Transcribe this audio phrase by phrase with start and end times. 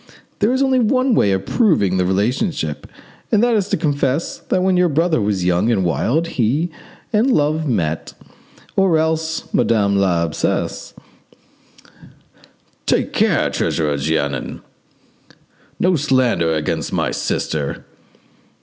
[0.39, 2.87] There is only one way of proving the relationship,
[3.31, 6.71] and that is to confess that when your brother was young and wild he
[7.13, 8.15] and Love met,
[8.75, 10.95] or else Madame l'Abbesse——."
[12.87, 14.61] "Take care, Treasurer Jeannin!
[15.79, 17.85] no slander against my sister!"